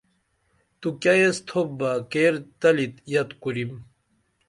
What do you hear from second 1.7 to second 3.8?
بہ کیر تلی یت کُریم